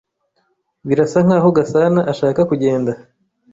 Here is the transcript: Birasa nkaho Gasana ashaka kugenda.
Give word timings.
Birasa 0.87 1.19
nkaho 1.25 1.47
Gasana 1.57 2.01
ashaka 2.11 2.41
kugenda. 2.49 2.91